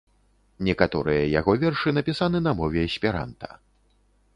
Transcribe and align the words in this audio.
Некаторыя 0.67 1.27
яго 1.39 1.55
вершы 1.65 1.95
напісаны 1.99 2.37
на 2.49 2.59
мове 2.63 2.79
эсперанта. 2.89 3.47